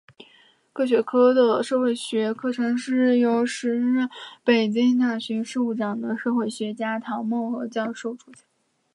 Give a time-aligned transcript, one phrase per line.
[0.73, 4.09] 各学科的社会学课程是由时任
[4.43, 8.43] 北京大学教务长的社会学家陶孟和教授主讲。